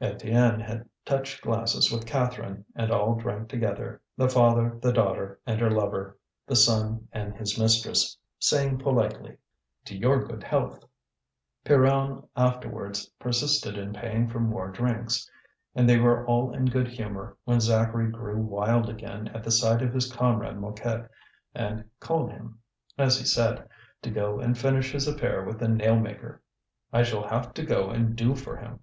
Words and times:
Étienne 0.00 0.60
had 0.62 0.88
touched 1.04 1.42
glasses 1.42 1.90
with 1.90 2.06
Catherine, 2.06 2.64
and 2.76 2.92
all 2.92 3.16
drank 3.16 3.48
together 3.48 4.00
the 4.16 4.28
father, 4.28 4.78
the 4.80 4.92
daughter 4.92 5.40
and 5.48 5.60
her 5.60 5.68
lover, 5.68 6.16
the 6.46 6.54
son 6.54 7.08
and 7.10 7.34
his 7.34 7.58
mistress 7.58 8.16
saying 8.38 8.78
politely: 8.78 9.36
"To 9.86 9.96
your 9.98 10.22
good 10.24 10.44
health!" 10.44 10.84
Pierron 11.64 12.22
afterwards 12.36 13.06
persisted 13.18 13.76
in 13.76 13.92
paying 13.92 14.28
for 14.28 14.38
more 14.38 14.70
drinks. 14.70 15.28
And 15.74 15.88
they 15.88 15.98
were 15.98 16.24
all 16.24 16.54
in 16.54 16.66
good 16.66 16.86
humour, 16.86 17.36
when 17.42 17.58
Zacharie 17.58 18.12
grew 18.12 18.36
wild 18.40 18.88
again 18.88 19.26
at 19.34 19.42
the 19.42 19.50
sight 19.50 19.82
of 19.82 19.92
his 19.92 20.08
comrade 20.12 20.60
Mouquet, 20.60 21.06
and 21.52 21.82
called 21.98 22.30
him, 22.30 22.60
as 22.96 23.18
he 23.18 23.24
said, 23.24 23.68
to 24.02 24.10
go 24.12 24.38
and 24.38 24.56
finish 24.56 24.92
his 24.92 25.08
affair 25.08 25.42
with 25.44 25.58
the 25.58 25.66
nail 25.66 25.98
maker. 25.98 26.40
"I 26.92 27.02
shall 27.02 27.26
have 27.26 27.52
to 27.54 27.64
go 27.66 27.90
and 27.90 28.14
do 28.14 28.36
for 28.36 28.56
him! 28.56 28.78